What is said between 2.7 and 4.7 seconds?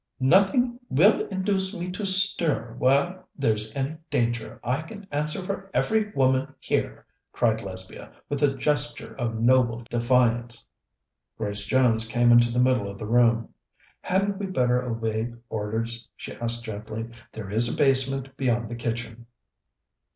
while there's any danger.